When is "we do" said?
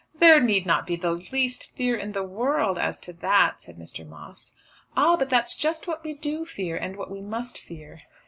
6.03-6.43